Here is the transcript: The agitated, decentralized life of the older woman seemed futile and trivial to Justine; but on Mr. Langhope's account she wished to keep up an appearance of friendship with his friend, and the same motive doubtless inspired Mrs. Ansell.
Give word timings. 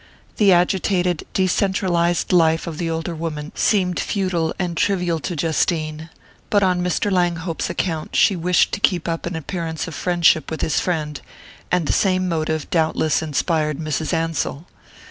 The 0.37 0.51
agitated, 0.51 1.27
decentralized 1.33 2.33
life 2.33 2.65
of 2.65 2.79
the 2.79 2.89
older 2.89 3.13
woman 3.13 3.51
seemed 3.53 3.99
futile 3.99 4.51
and 4.57 4.75
trivial 4.75 5.19
to 5.19 5.35
Justine; 5.35 6.09
but 6.49 6.63
on 6.63 6.81
Mr. 6.81 7.11
Langhope's 7.11 7.69
account 7.69 8.15
she 8.15 8.35
wished 8.35 8.71
to 8.71 8.79
keep 8.79 9.07
up 9.07 9.27
an 9.27 9.35
appearance 9.35 9.87
of 9.87 9.93
friendship 9.93 10.49
with 10.49 10.61
his 10.61 10.79
friend, 10.79 11.21
and 11.71 11.85
the 11.85 11.93
same 11.93 12.27
motive 12.27 12.67
doubtless 12.71 13.21
inspired 13.21 13.77
Mrs. 13.77 14.11
Ansell. 14.11 14.65